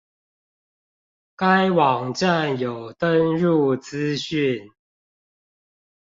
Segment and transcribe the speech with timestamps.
[1.35, 4.71] 該網站有登入資訊